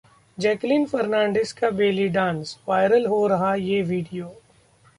[0.37, 4.33] Jacqueline Fernandez का belly dance, viral हो रहा ये वीडियो